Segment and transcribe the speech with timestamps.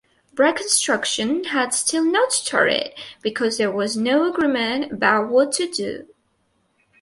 [0.35, 6.07] Reconstruction had still not started because there was no agreement about what to do.